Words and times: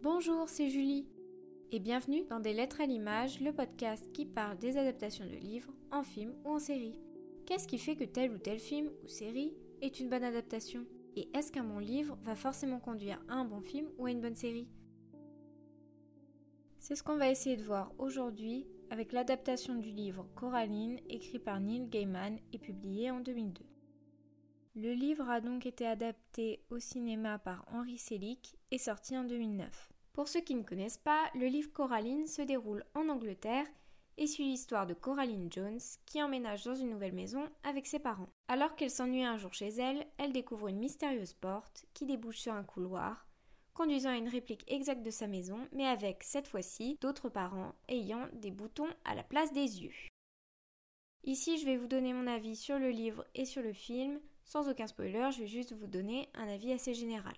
Bonjour, 0.00 0.48
c'est 0.48 0.68
Julie. 0.68 1.08
Et 1.72 1.80
bienvenue 1.80 2.22
dans 2.30 2.38
Des 2.38 2.52
Lettres 2.52 2.80
à 2.80 2.86
l'image, 2.86 3.40
le 3.40 3.52
podcast 3.52 4.08
qui 4.12 4.26
parle 4.26 4.56
des 4.56 4.76
adaptations 4.76 5.24
de 5.24 5.34
livres 5.34 5.72
en 5.90 6.04
film 6.04 6.34
ou 6.44 6.50
en 6.50 6.60
série. 6.60 7.00
Qu'est-ce 7.46 7.66
qui 7.66 7.78
fait 7.78 7.96
que 7.96 8.04
tel 8.04 8.30
ou 8.30 8.38
tel 8.38 8.60
film 8.60 8.88
ou 9.02 9.08
série 9.08 9.56
est 9.82 9.98
une 9.98 10.08
bonne 10.08 10.22
adaptation? 10.22 10.86
Et 11.16 11.28
est-ce 11.34 11.50
qu'un 11.50 11.64
bon 11.64 11.80
livre 11.80 12.16
va 12.22 12.36
forcément 12.36 12.78
conduire 12.78 13.20
à 13.28 13.34
un 13.34 13.44
bon 13.44 13.60
film 13.60 13.88
ou 13.98 14.06
à 14.06 14.12
une 14.12 14.20
bonne 14.20 14.36
série? 14.36 14.68
C'est 16.78 16.94
ce 16.94 17.02
qu'on 17.02 17.16
va 17.16 17.28
essayer 17.28 17.56
de 17.56 17.64
voir 17.64 17.92
aujourd'hui 17.98 18.68
avec 18.90 19.10
l'adaptation 19.10 19.74
du 19.74 19.90
livre 19.90 20.28
Coraline 20.36 21.00
écrit 21.08 21.40
par 21.40 21.58
Neil 21.58 21.88
Gaiman 21.88 22.38
et 22.52 22.58
publié 22.58 23.10
en 23.10 23.18
2002. 23.18 23.64
Le 24.80 24.92
livre 24.92 25.28
a 25.28 25.40
donc 25.40 25.66
été 25.66 25.84
adapté 25.84 26.62
au 26.70 26.78
cinéma 26.78 27.40
par 27.40 27.64
Henri 27.66 27.98
Selick 27.98 28.56
et 28.70 28.78
sorti 28.78 29.18
en 29.18 29.24
2009. 29.24 29.92
Pour 30.12 30.28
ceux 30.28 30.40
qui 30.40 30.54
ne 30.54 30.62
connaissent 30.62 30.98
pas, 30.98 31.28
le 31.34 31.48
livre 31.48 31.72
Coraline 31.72 32.28
se 32.28 32.42
déroule 32.42 32.84
en 32.94 33.08
Angleterre 33.08 33.66
et 34.18 34.28
suit 34.28 34.44
l'histoire 34.44 34.86
de 34.86 34.94
Coraline 34.94 35.50
Jones 35.50 35.80
qui 36.06 36.22
emménage 36.22 36.62
dans 36.62 36.76
une 36.76 36.90
nouvelle 36.90 37.12
maison 37.12 37.42
avec 37.64 37.88
ses 37.88 37.98
parents. 37.98 38.28
Alors 38.46 38.76
qu'elle 38.76 38.92
s'ennuie 38.92 39.24
un 39.24 39.36
jour 39.36 39.52
chez 39.52 39.66
elle, 39.66 40.06
elle 40.16 40.32
découvre 40.32 40.68
une 40.68 40.78
mystérieuse 40.78 41.32
porte 41.34 41.84
qui 41.92 42.06
débouche 42.06 42.38
sur 42.38 42.52
un 42.52 42.62
couloir, 42.62 43.26
conduisant 43.74 44.10
à 44.10 44.16
une 44.16 44.28
réplique 44.28 44.64
exacte 44.68 45.02
de 45.02 45.10
sa 45.10 45.26
maison, 45.26 45.66
mais 45.72 45.86
avec, 45.86 46.22
cette 46.22 46.46
fois-ci, 46.46 46.98
d'autres 47.00 47.30
parents 47.30 47.74
ayant 47.88 48.28
des 48.32 48.52
boutons 48.52 48.94
à 49.04 49.16
la 49.16 49.24
place 49.24 49.52
des 49.52 49.82
yeux. 49.82 50.06
Ici, 51.24 51.58
je 51.58 51.66
vais 51.66 51.76
vous 51.76 51.88
donner 51.88 52.12
mon 52.12 52.28
avis 52.28 52.54
sur 52.54 52.78
le 52.78 52.90
livre 52.90 53.24
et 53.34 53.44
sur 53.44 53.60
le 53.60 53.72
film. 53.72 54.20
Sans 54.48 54.70
aucun 54.70 54.86
spoiler, 54.86 55.28
je 55.30 55.40
vais 55.40 55.46
juste 55.46 55.74
vous 55.74 55.86
donner 55.86 56.30
un 56.32 56.48
avis 56.48 56.72
assez 56.72 56.94
général. 56.94 57.36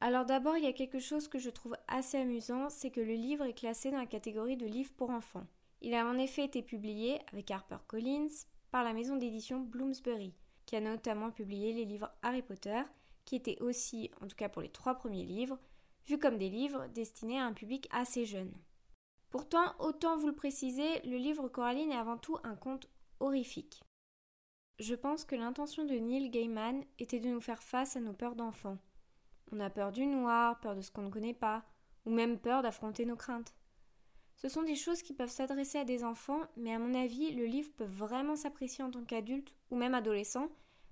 Alors 0.00 0.24
d'abord, 0.24 0.56
il 0.56 0.62
y 0.62 0.68
a 0.68 0.72
quelque 0.72 1.00
chose 1.00 1.26
que 1.26 1.40
je 1.40 1.50
trouve 1.50 1.74
assez 1.88 2.16
amusant, 2.16 2.70
c'est 2.70 2.92
que 2.92 3.00
le 3.00 3.14
livre 3.14 3.44
est 3.44 3.58
classé 3.58 3.90
dans 3.90 3.98
la 3.98 4.06
catégorie 4.06 4.56
de 4.56 4.64
livres 4.64 4.92
pour 4.96 5.10
enfants. 5.10 5.48
Il 5.80 5.94
a 5.94 6.06
en 6.06 6.16
effet 6.16 6.44
été 6.44 6.62
publié 6.62 7.18
avec 7.32 7.50
HarperCollins 7.50 8.28
par 8.70 8.84
la 8.84 8.92
maison 8.92 9.16
d'édition 9.16 9.62
Bloomsbury, 9.62 10.32
qui 10.64 10.76
a 10.76 10.80
notamment 10.80 11.32
publié 11.32 11.72
les 11.72 11.84
livres 11.84 12.12
Harry 12.22 12.42
Potter, 12.42 12.82
qui 13.24 13.34
étaient 13.34 13.60
aussi, 13.60 14.12
en 14.20 14.28
tout 14.28 14.36
cas 14.36 14.48
pour 14.48 14.62
les 14.62 14.70
trois 14.70 14.94
premiers 14.94 15.24
livres, 15.24 15.58
vus 16.06 16.20
comme 16.20 16.38
des 16.38 16.50
livres 16.50 16.86
destinés 16.94 17.40
à 17.40 17.46
un 17.46 17.52
public 17.52 17.88
assez 17.90 18.26
jeune. 18.26 18.54
Pourtant, 19.30 19.74
autant 19.80 20.16
vous 20.16 20.28
le 20.28 20.36
préciser, 20.36 21.00
le 21.04 21.16
livre 21.16 21.48
Coraline 21.48 21.90
est 21.90 21.96
avant 21.96 22.16
tout 22.16 22.38
un 22.44 22.54
conte 22.54 22.88
horrifique. 23.18 23.83
Je 24.80 24.96
pense 24.96 25.24
que 25.24 25.36
l'intention 25.36 25.84
de 25.84 25.94
Neil 25.94 26.30
Gaiman 26.30 26.84
était 26.98 27.20
de 27.20 27.28
nous 27.28 27.40
faire 27.40 27.62
face 27.62 27.96
à 27.96 28.00
nos 28.00 28.12
peurs 28.12 28.34
d'enfants. 28.34 28.78
On 29.52 29.60
a 29.60 29.70
peur 29.70 29.92
du 29.92 30.04
noir, 30.04 30.58
peur 30.58 30.74
de 30.74 30.80
ce 30.80 30.90
qu'on 30.90 31.02
ne 31.02 31.10
connaît 31.10 31.34
pas, 31.34 31.64
ou 32.06 32.10
même 32.10 32.38
peur 32.38 32.60
d'affronter 32.62 33.06
nos 33.06 33.14
craintes. 33.14 33.54
Ce 34.34 34.48
sont 34.48 34.62
des 34.62 34.74
choses 34.74 35.02
qui 35.02 35.14
peuvent 35.14 35.30
s'adresser 35.30 35.78
à 35.78 35.84
des 35.84 36.02
enfants, 36.02 36.40
mais 36.56 36.74
à 36.74 36.80
mon 36.80 36.92
avis, 36.92 37.32
le 37.32 37.44
livre 37.44 37.70
peut 37.76 37.84
vraiment 37.84 38.34
s'apprécier 38.34 38.82
en 38.82 38.90
tant 38.90 39.04
qu'adulte 39.04 39.54
ou 39.70 39.76
même 39.76 39.94
adolescent, 39.94 40.48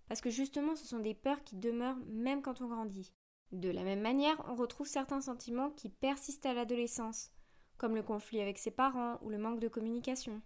parce 0.06 0.20
que 0.20 0.30
justement 0.30 0.77
ce 0.77 0.86
sont 0.86 1.00
des 1.00 1.14
peurs 1.14 1.42
qui 1.42 1.56
demeurent 1.56 1.98
même 2.06 2.41
quand 2.41 2.60
on 2.60 2.69
grandit. 2.69 3.12
De 3.50 3.69
la 3.69 3.83
même 3.83 4.00
manière, 4.00 4.41
on 4.48 4.55
retrouve 4.55 4.86
certains 4.86 5.20
sentiments 5.20 5.70
qui 5.70 5.88
persistent 5.88 6.47
à 6.47 6.55
l'adolescence, 6.55 7.33
comme 7.78 7.97
le 7.97 8.03
conflit 8.03 8.41
avec 8.41 8.58
ses 8.58 8.70
parents 8.70 9.19
ou 9.22 9.28
le 9.28 9.38
manque 9.38 9.60
de 9.60 9.69
communication. 9.69 10.41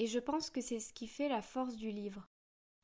Et 0.00 0.08
je 0.08 0.18
pense 0.18 0.50
que 0.50 0.60
c'est 0.60 0.80
ce 0.80 0.92
qui 0.92 1.06
fait 1.06 1.28
la 1.28 1.40
force 1.40 1.76
du 1.76 1.90
livre. 1.90 2.28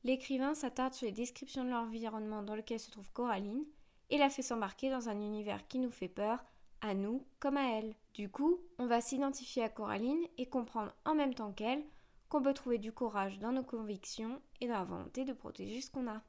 L'écrivain 0.07 0.55
s'attarde 0.55 0.93
sur 0.93 1.05
les 1.05 1.11
descriptions 1.11 1.65
de 1.65 1.69
l'environnement 1.69 2.41
dans 2.41 2.55
lequel 2.55 2.79
se 2.79 2.89
trouve 2.89 3.11
Coraline 3.11 3.65
et 4.09 4.17
la 4.17 4.29
fait 4.29 4.41
s'embarquer 4.41 4.89
dans 4.89 5.09
un 5.09 5.19
univers 5.19 5.67
qui 5.67 5.79
nous 5.79 5.91
fait 5.91 6.07
peur, 6.07 6.45
à 6.79 6.93
nous 6.93 7.25
comme 7.41 7.57
à 7.57 7.77
elle. 7.77 7.93
Du 8.13 8.29
coup, 8.29 8.57
on 8.79 8.87
va 8.87 9.01
s'identifier 9.01 9.63
à 9.63 9.69
Coraline 9.69 10.25
et 10.37 10.45
comprendre 10.45 10.95
en 11.03 11.13
même 11.13 11.33
temps 11.33 11.51
qu'elle 11.51 11.83
qu'on 12.29 12.41
peut 12.41 12.53
trouver 12.53 12.77
du 12.77 12.93
courage 12.93 13.37
dans 13.39 13.51
nos 13.51 13.65
convictions 13.65 14.41
et 14.61 14.69
dans 14.69 14.75
la 14.75 14.85
volonté 14.85 15.25
de 15.25 15.33
protéger 15.33 15.81
ce 15.81 15.91
qu'on 15.91 16.07
a. 16.07 16.21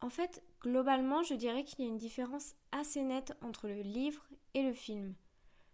En 0.00 0.08
fait, 0.08 0.42
globalement, 0.62 1.22
je 1.22 1.34
dirais 1.34 1.64
qu'il 1.64 1.84
y 1.84 1.88
a 1.88 1.90
une 1.90 1.98
différence 1.98 2.54
assez 2.70 3.02
nette 3.02 3.36
entre 3.42 3.68
le 3.68 3.82
livre 3.82 4.26
et 4.54 4.62
le 4.62 4.72
film. 4.72 5.14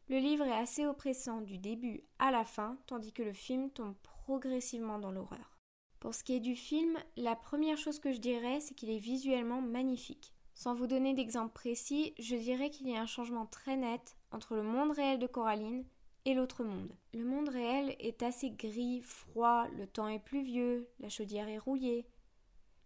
Le 0.09 0.19
livre 0.19 0.45
est 0.45 0.59
assez 0.59 0.87
oppressant 0.87 1.41
du 1.41 1.59
début 1.59 2.03
à 2.19 2.33
la 2.33 2.45
fin, 2.45 2.79
tandis 2.89 3.13
que 3.13 3.23
le 3.23 3.33
film 3.33 3.71
tombe 3.71 3.95
progressivement 4.03 4.99
dans 4.99 5.13
l'horreur. 5.13 5.58
Pour 6.01 6.15
ce 6.15 6.23
qui 6.23 6.35
est 6.35 6.41
du 6.41 6.55
film, 6.55 6.97
la 7.17 7.35
première 7.35 7.77
chose 7.77 7.99
que 7.99 8.13
je 8.13 8.21
dirais, 8.21 8.61
c'est 8.61 8.75
qu'il 8.75 8.91
est 8.91 8.99
visuellement 8.99 9.61
magnifique. 9.61 10.33
Sans 10.55 10.75
vous 10.75 10.87
donner 10.87 11.15
d'exemple 11.15 11.53
précis, 11.53 12.15
je 12.19 12.37
dirais 12.37 12.71
qu'il 12.71 12.89
y 12.89 12.97
a 12.97 13.01
un 13.01 13.07
changement 13.07 13.47
très 13.47 13.77
net 13.77 14.17
entre 14.31 14.55
le 14.55 14.63
monde 14.63 14.93
réel 14.93 15.19
de 15.19 15.27
Coraline 15.27 15.85
et 16.25 16.35
l'autre 16.35 16.63
monde. 16.63 16.93
Le 17.15 17.25
monde 17.25 17.49
réel 17.49 17.97
est 17.99 18.23
assez 18.23 18.51
gris, 18.51 19.01
froid, 19.01 19.67
le 19.77 19.87
temps 19.87 20.09
est 20.09 20.19
pluvieux, 20.19 20.89
la 21.01 21.09
chaudière 21.09 21.49
est 21.49 21.59
rouillée. 21.59 22.07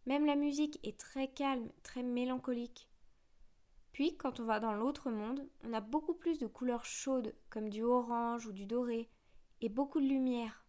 Même 0.07 0.27
la 0.27 0.37
musique 0.37 0.81
est 0.83 0.99
très 0.99 1.29
calme, 1.29 1.71
très 1.83 2.03
mélancolique. 2.03 2.89
Puis, 3.93 4.17
quand 4.17 4.41
on 4.41 4.45
va 4.45 4.59
dans 4.59 4.73
l'autre 4.73 5.11
monde, 5.11 5.47
on 5.65 5.75
a 5.75 5.81
beaucoup 5.81 6.15
plus 6.15 6.39
de 6.39 6.47
couleurs 6.47 6.87
chaudes, 6.87 7.35
comme 7.51 7.69
du 7.69 7.83
orange 7.83 8.47
ou 8.47 8.53
du 8.53 8.65
doré, 8.65 9.11
et 9.61 9.69
beaucoup 9.69 10.01
de 10.01 10.07
lumière. 10.07 10.62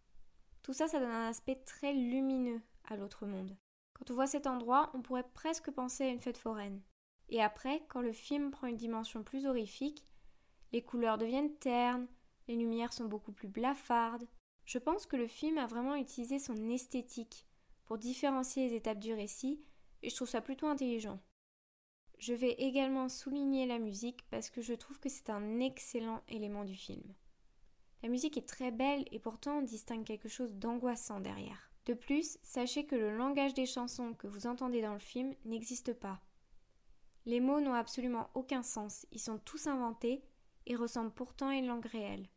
Tout 0.63 0.73
ça, 0.73 0.87
ça 0.87 0.99
donne 0.99 1.11
un 1.11 1.29
aspect 1.29 1.55
très 1.65 1.93
lumineux 1.93 2.61
à 2.85 2.95
l'autre 2.95 3.25
monde. 3.25 3.55
Quand 3.93 4.09
on 4.09 4.15
voit 4.15 4.27
cet 4.27 4.47
endroit, 4.47 4.89
on 4.93 5.01
pourrait 5.01 5.27
presque 5.33 5.69
penser 5.71 6.05
à 6.05 6.09
une 6.09 6.21
fête 6.21 6.37
foraine. 6.37 6.81
Et 7.29 7.41
après, 7.41 7.83
quand 7.89 8.01
le 8.01 8.13
film 8.13 8.51
prend 8.51 8.67
une 8.67 8.77
dimension 8.77 9.23
plus 9.23 9.45
horrifique, 9.45 10.05
les 10.71 10.81
couleurs 10.81 11.17
deviennent 11.17 11.55
ternes, 11.57 12.07
les 12.47 12.55
lumières 12.55 12.93
sont 12.93 13.05
beaucoup 13.05 13.31
plus 13.31 13.47
blafardes. 13.47 14.27
Je 14.65 14.79
pense 14.79 15.05
que 15.05 15.15
le 15.15 15.27
film 15.27 15.57
a 15.57 15.67
vraiment 15.67 15.95
utilisé 15.95 16.39
son 16.39 16.69
esthétique 16.69 17.45
pour 17.85 17.97
différencier 17.97 18.67
les 18.67 18.75
étapes 18.75 18.99
du 18.99 19.13
récit, 19.13 19.61
et 20.01 20.09
je 20.09 20.15
trouve 20.15 20.29
ça 20.29 20.41
plutôt 20.41 20.67
intelligent. 20.67 21.19
Je 22.19 22.33
vais 22.33 22.53
également 22.53 23.09
souligner 23.09 23.65
la 23.65 23.79
musique 23.79 24.23
parce 24.29 24.49
que 24.49 24.61
je 24.61 24.73
trouve 24.73 24.99
que 24.99 25.09
c'est 25.09 25.29
un 25.29 25.59
excellent 25.59 26.21
élément 26.29 26.63
du 26.63 26.75
film. 26.75 27.03
La 28.03 28.09
musique 28.09 28.37
est 28.37 28.47
très 28.47 28.69
belle 28.69 29.05
et 29.11 29.19
pourtant 29.19 29.59
on 29.59 29.61
distingue 29.61 30.03
quelque 30.03 30.27
chose 30.27 30.57
d'angoissant 30.57 31.21
derrière. 31.21 31.71
De 31.85 31.93
plus, 31.93 32.37
sachez 32.43 32.85
que 32.85 32.95
le 32.95 33.15
langage 33.15 33.53
des 33.53 33.65
chansons 33.65 34.13
que 34.13 34.27
vous 34.27 34.45
entendez 34.45 34.81
dans 34.81 34.93
le 34.93 34.99
film 34.99 35.33
n'existe 35.45 35.93
pas. 35.93 36.21
Les 37.25 37.39
mots 37.39 37.61
n'ont 37.61 37.73
absolument 37.73 38.29
aucun 38.33 38.61
sens, 38.61 39.05
ils 39.13 39.21
sont 39.21 39.37
tous 39.37 39.67
inventés 39.67 40.21
et 40.65 40.75
ressemblent 40.75 41.13
pourtant 41.13 41.47
à 41.47 41.55
une 41.55 41.67
langue 41.67 41.85
réelle. 41.85 42.27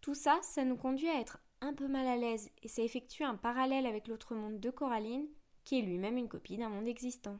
Tout 0.00 0.14
ça, 0.14 0.38
ça 0.42 0.64
nous 0.64 0.76
conduit 0.76 1.08
à 1.08 1.20
être 1.20 1.38
un 1.60 1.72
peu 1.72 1.86
mal 1.86 2.06
à 2.06 2.16
l'aise 2.16 2.50
et 2.62 2.68
ça 2.68 2.82
effectue 2.82 3.22
un 3.22 3.36
parallèle 3.36 3.86
avec 3.86 4.08
l'autre 4.08 4.34
monde 4.34 4.58
de 4.58 4.70
Coraline, 4.70 5.28
qui 5.64 5.78
est 5.78 5.82
lui-même 5.82 6.16
une 6.16 6.28
copie 6.28 6.56
d'un 6.56 6.68
monde 6.68 6.88
existant. 6.88 7.38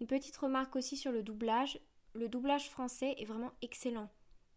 Une 0.00 0.06
petite 0.06 0.36
remarque 0.36 0.76
aussi 0.76 0.96
sur 0.96 1.10
le 1.10 1.24
doublage. 1.24 1.80
Le 2.14 2.28
doublage 2.28 2.68
français 2.70 3.14
est 3.18 3.24
vraiment 3.24 3.52
excellent, 3.62 4.08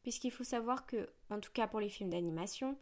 puisqu'il 0.05 0.29
faut 0.29 0.43
savoir 0.43 0.85
que, 0.85 1.09
en 1.31 1.39
tout 1.39 1.51
cas 1.51 1.65
pour 1.65 1.79
les 1.79 1.89
films 1.89 2.11
d'animation, 2.11 2.77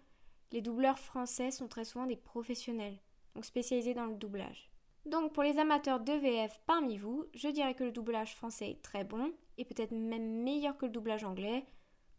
les 0.51 0.61
doubleurs 0.61 0.99
français 0.99 1.51
sont 1.51 1.69
très 1.69 1.85
souvent 1.85 2.05
des 2.05 2.17
professionnels, 2.17 2.99
donc 3.33 3.45
spécialisés 3.45 3.93
dans 3.93 4.07
le 4.07 4.15
doublage. 4.15 4.69
Donc 5.05 5.31
pour 5.31 5.41
les 5.41 5.57
amateurs 5.57 6.01
de 6.01 6.11
VF 6.11 6.59
parmi 6.65 6.97
vous, 6.97 7.23
je 7.33 7.47
dirais 7.47 7.75
que 7.75 7.85
le 7.85 7.93
doublage 7.93 8.35
français 8.35 8.71
est 8.71 8.81
très 8.81 9.05
bon, 9.05 9.33
et 9.57 9.63
peut-être 9.63 9.93
même 9.93 10.43
meilleur 10.43 10.75
que 10.75 10.85
le 10.85 10.91
doublage 10.91 11.23
anglais, 11.23 11.65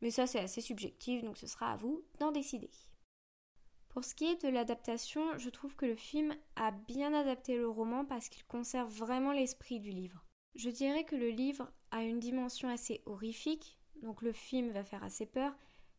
mais 0.00 0.10
ça 0.10 0.26
c'est 0.26 0.40
assez 0.40 0.62
subjectif, 0.62 1.22
donc 1.22 1.36
ce 1.36 1.46
sera 1.46 1.72
à 1.72 1.76
vous 1.76 2.02
d'en 2.18 2.32
décider. 2.32 2.70
Pour 3.90 4.06
ce 4.06 4.14
qui 4.14 4.24
est 4.24 4.42
de 4.42 4.48
l'adaptation, 4.48 5.36
je 5.36 5.50
trouve 5.50 5.76
que 5.76 5.84
le 5.84 5.96
film 5.96 6.34
a 6.56 6.70
bien 6.70 7.12
adapté 7.12 7.58
le 7.58 7.68
roman 7.68 8.06
parce 8.06 8.30
qu'il 8.30 8.46
conserve 8.46 8.90
vraiment 8.90 9.32
l'esprit 9.32 9.80
du 9.80 9.90
livre. 9.90 10.24
Je 10.54 10.70
dirais 10.70 11.04
que 11.04 11.14
le 11.14 11.28
livre 11.28 11.70
a 11.90 12.04
une 12.04 12.20
dimension 12.20 12.70
assez 12.70 13.02
horrifique, 13.04 13.78
donc 14.04 14.20
le 14.20 14.32
film 14.32 14.70
va 14.70 14.84
faire 14.84 15.02
assez 15.02 15.26
peur, 15.26 15.52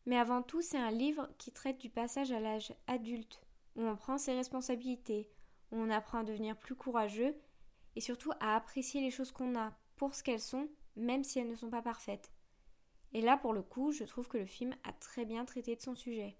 mais 0.06 0.16
avant 0.16 0.42
tout 0.42 0.62
c'est 0.62 0.78
un 0.78 0.92
livre 0.92 1.28
qui 1.38 1.50
traite 1.50 1.78
du 1.78 1.90
passage 1.90 2.30
à 2.30 2.40
l'âge 2.40 2.72
adulte, 2.86 3.42
où 3.74 3.82
on 3.82 3.96
prend 3.96 4.16
ses 4.16 4.32
responsabilités, 4.32 5.28
où 5.72 5.76
on 5.76 5.90
apprend 5.90 6.18
à 6.18 6.24
devenir 6.24 6.56
plus 6.56 6.76
courageux, 6.76 7.36
et 7.96 8.00
surtout 8.00 8.30
à 8.40 8.54
apprécier 8.54 9.00
les 9.00 9.10
choses 9.10 9.32
qu'on 9.32 9.58
a 9.58 9.76
pour 9.96 10.14
ce 10.14 10.22
qu'elles 10.22 10.40
sont, 10.40 10.68
même 10.94 11.24
si 11.24 11.40
elles 11.40 11.48
ne 11.48 11.56
sont 11.56 11.70
pas 11.70 11.82
parfaites. 11.82 12.32
Et 13.12 13.20
là, 13.20 13.36
pour 13.36 13.52
le 13.52 13.62
coup, 13.62 13.92
je 13.92 14.04
trouve 14.04 14.28
que 14.28 14.38
le 14.38 14.46
film 14.46 14.74
a 14.84 14.92
très 14.92 15.24
bien 15.24 15.44
traité 15.44 15.74
de 15.74 15.80
son 15.80 15.94
sujet. 15.94 16.36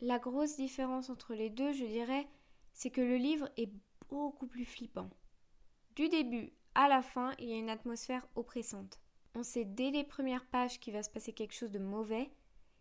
La 0.00 0.18
grosse 0.18 0.56
différence 0.56 1.10
entre 1.10 1.34
les 1.34 1.50
deux, 1.50 1.72
je 1.72 1.84
dirais, 1.84 2.28
c'est 2.72 2.90
que 2.90 3.00
le 3.00 3.16
livre 3.16 3.48
est 3.56 3.72
beaucoup 4.08 4.46
plus 4.46 4.64
flippant. 4.64 5.10
Du 5.96 6.08
début 6.08 6.52
à 6.74 6.86
la 6.86 7.02
fin, 7.02 7.34
il 7.38 7.48
y 7.48 7.52
a 7.52 7.56
une 7.56 7.70
atmosphère 7.70 8.28
oppressante. 8.36 9.00
On 9.38 9.44
sait 9.44 9.64
dès 9.64 9.92
les 9.92 10.02
premières 10.02 10.46
pages 10.46 10.80
qu'il 10.80 10.94
va 10.94 11.04
se 11.04 11.10
passer 11.10 11.32
quelque 11.32 11.54
chose 11.54 11.70
de 11.70 11.78
mauvais, 11.78 12.28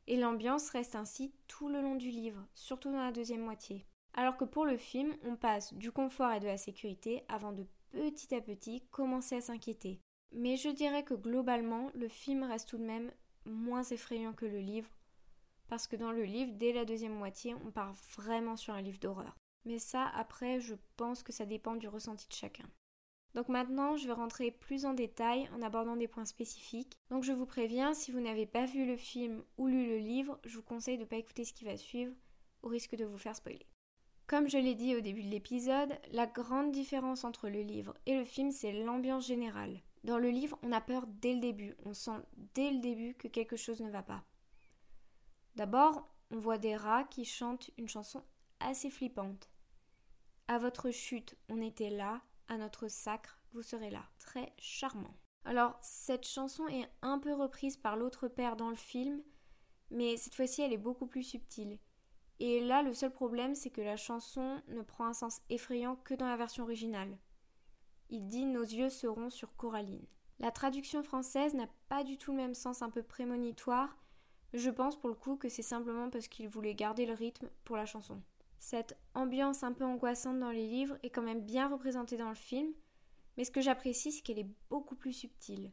et 0.07 0.17
l'ambiance 0.17 0.71
reste 0.71 0.95
ainsi 0.95 1.31
tout 1.47 1.69
le 1.69 1.81
long 1.81 1.93
du 1.93 2.09
livre, 2.09 2.43
surtout 2.55 2.91
dans 2.91 3.03
la 3.03 3.11
deuxième 3.11 3.43
moitié. 3.43 3.85
Alors 4.15 4.37
que 4.37 4.43
pour 4.43 4.65
le 4.65 4.75
film, 4.75 5.15
on 5.23 5.35
passe 5.35 5.71
du 5.75 5.91
confort 5.91 6.31
et 6.31 6.39
de 6.39 6.47
la 6.47 6.57
sécurité 6.57 7.23
avant 7.29 7.51
de 7.51 7.67
petit 7.91 8.33
à 8.33 8.41
petit 8.41 8.81
commencer 8.89 9.35
à 9.35 9.41
s'inquiéter. 9.41 10.01
Mais 10.31 10.57
je 10.57 10.69
dirais 10.69 11.03
que 11.03 11.13
globalement, 11.13 11.91
le 11.93 12.07
film 12.07 12.41
reste 12.41 12.69
tout 12.69 12.79
de 12.79 12.85
même 12.85 13.11
moins 13.45 13.83
effrayant 13.83 14.33
que 14.33 14.47
le 14.47 14.59
livre, 14.59 14.89
parce 15.67 15.85
que 15.85 15.95
dans 15.95 16.11
le 16.11 16.23
livre, 16.23 16.53
dès 16.55 16.73
la 16.73 16.85
deuxième 16.85 17.13
moitié, 17.13 17.53
on 17.67 17.69
part 17.69 17.93
vraiment 18.15 18.55
sur 18.55 18.73
un 18.73 18.81
livre 18.81 18.99
d'horreur. 18.99 19.37
Mais 19.65 19.77
ça, 19.77 20.07
après, 20.15 20.59
je 20.59 20.73
pense 20.95 21.21
que 21.21 21.31
ça 21.31 21.45
dépend 21.45 21.75
du 21.75 21.87
ressenti 21.87 22.27
de 22.27 22.33
chacun. 22.33 22.65
Donc 23.33 23.49
maintenant, 23.49 23.97
je 23.97 24.07
vais 24.07 24.13
rentrer 24.13 24.51
plus 24.51 24.85
en 24.85 24.93
détail 24.93 25.49
en 25.55 25.61
abordant 25.61 25.95
des 25.95 26.07
points 26.07 26.25
spécifiques. 26.25 26.97
Donc 27.09 27.23
je 27.23 27.33
vous 27.33 27.45
préviens, 27.45 27.93
si 27.93 28.11
vous 28.11 28.19
n'avez 28.19 28.45
pas 28.45 28.65
vu 28.65 28.85
le 28.85 28.97
film 28.97 29.43
ou 29.57 29.67
lu 29.67 29.87
le 29.87 29.97
livre, 29.97 30.39
je 30.45 30.55
vous 30.55 30.63
conseille 30.63 30.97
de 30.97 31.03
ne 31.03 31.07
pas 31.07 31.17
écouter 31.17 31.45
ce 31.45 31.53
qui 31.53 31.65
va 31.65 31.77
suivre, 31.77 32.13
au 32.63 32.67
risque 32.67 32.95
de 32.95 33.05
vous 33.05 33.17
faire 33.17 33.35
spoiler. 33.35 33.67
Comme 34.27 34.49
je 34.49 34.57
l'ai 34.57 34.75
dit 34.75 34.95
au 34.95 34.99
début 34.99 35.23
de 35.23 35.29
l'épisode, 35.29 35.97
la 36.11 36.27
grande 36.27 36.71
différence 36.71 37.23
entre 37.23 37.47
le 37.47 37.61
livre 37.61 37.93
et 38.05 38.17
le 38.17 38.25
film, 38.25 38.51
c'est 38.51 38.73
l'ambiance 38.73 39.25
générale. 39.25 39.81
Dans 40.03 40.17
le 40.17 40.29
livre, 40.29 40.57
on 40.63 40.71
a 40.71 40.81
peur 40.81 41.05
dès 41.07 41.33
le 41.33 41.39
début, 41.39 41.75
on 41.85 41.93
sent 41.93 42.19
dès 42.53 42.71
le 42.71 42.79
début 42.79 43.13
que 43.13 43.27
quelque 43.27 43.55
chose 43.55 43.81
ne 43.81 43.89
va 43.89 44.03
pas. 44.03 44.23
D'abord, 45.55 46.07
on 46.29 46.39
voit 46.39 46.57
des 46.57 46.75
rats 46.75 47.05
qui 47.05 47.23
chantent 47.23 47.71
une 47.77 47.87
chanson 47.87 48.21
assez 48.59 48.89
flippante. 48.89 49.49
À 50.47 50.59
votre 50.59 50.91
chute, 50.91 51.37
on 51.49 51.61
était 51.61 51.89
là, 51.89 52.21
à 52.47 52.57
notre 52.57 52.87
sacre, 52.87 53.39
vous 53.53 53.61
serez 53.61 53.89
là. 53.89 54.03
Très 54.19 54.53
charmant. 54.57 55.15
Alors, 55.45 55.77
cette 55.81 56.27
chanson 56.27 56.67
est 56.67 56.89
un 57.01 57.19
peu 57.19 57.33
reprise 57.33 57.77
par 57.77 57.95
l'autre 57.95 58.27
père 58.27 58.55
dans 58.55 58.69
le 58.69 58.75
film, 58.75 59.21
mais 59.91 60.17
cette 60.17 60.35
fois-ci 60.35 60.61
elle 60.61 60.73
est 60.73 60.77
beaucoup 60.77 61.07
plus 61.07 61.23
subtile. 61.23 61.79
Et 62.39 62.59
là, 62.59 62.83
le 62.83 62.93
seul 62.93 63.11
problème, 63.11 63.55
c'est 63.55 63.69
que 63.69 63.81
la 63.81 63.97
chanson 63.97 64.61
ne 64.67 64.81
prend 64.81 65.05
un 65.05 65.13
sens 65.13 65.41
effrayant 65.49 65.95
que 65.95 66.13
dans 66.13 66.27
la 66.27 66.37
version 66.37 66.63
originale. 66.63 67.17
Il 68.09 68.27
dit 68.27 68.45
Nos 68.45 68.61
yeux 68.61 68.89
seront 68.89 69.29
sur 69.29 69.55
Coraline. 69.55 70.05
La 70.39 70.51
traduction 70.51 71.01
française 71.01 71.55
n'a 71.55 71.67
pas 71.89 72.03
du 72.03 72.17
tout 72.17 72.31
le 72.31 72.37
même 72.37 72.53
sens 72.53 72.81
un 72.81 72.89
peu 72.89 73.01
prémonitoire, 73.01 73.97
je 74.53 74.69
pense 74.69 74.99
pour 74.99 75.09
le 75.09 75.15
coup 75.15 75.35
que 75.35 75.49
c'est 75.49 75.61
simplement 75.61 76.09
parce 76.09 76.27
qu'il 76.27 76.47
voulait 76.47 76.75
garder 76.75 77.05
le 77.05 77.13
rythme 77.13 77.49
pour 77.65 77.75
la 77.75 77.85
chanson. 77.85 78.21
Cette 78.59 78.97
ambiance 79.13 79.63
un 79.63 79.73
peu 79.73 79.85
angoissante 79.85 80.39
dans 80.39 80.51
les 80.51 80.67
livres 80.67 80.97
est 81.03 81.09
quand 81.09 81.21
même 81.21 81.45
bien 81.45 81.67
représentée 81.67 82.17
dans 82.17 82.29
le 82.29 82.35
film, 82.35 82.73
mais 83.37 83.43
ce 83.43 83.51
que 83.51 83.61
j'apprécie, 83.61 84.11
c'est 84.11 84.21
qu'elle 84.21 84.39
est 84.39 84.51
beaucoup 84.69 84.95
plus 84.95 85.13
subtile. 85.13 85.71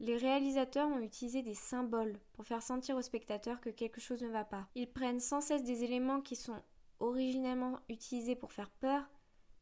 Les 0.00 0.16
réalisateurs 0.16 0.88
ont 0.88 1.00
utilisé 1.00 1.42
des 1.42 1.54
symboles 1.54 2.20
pour 2.32 2.44
faire 2.44 2.62
sentir 2.62 2.96
au 2.96 3.02
spectateur 3.02 3.60
que 3.60 3.70
quelque 3.70 4.00
chose 4.00 4.22
ne 4.22 4.28
va 4.28 4.44
pas. 4.44 4.68
Ils 4.74 4.90
prennent 4.90 5.20
sans 5.20 5.40
cesse 5.40 5.64
des 5.64 5.82
éléments 5.82 6.20
qui 6.20 6.36
sont 6.36 6.60
originellement 7.00 7.80
utilisés 7.88 8.36
pour 8.36 8.52
faire 8.52 8.70
peur, 8.70 9.08